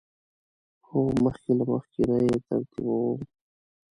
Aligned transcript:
هو، 0.87 0.99
مخکې 1.23 1.51
له 1.59 1.63
مخکی 1.73 2.01
نه 2.09 2.17
یی 2.25 2.37
ترتیبوم 2.47 3.19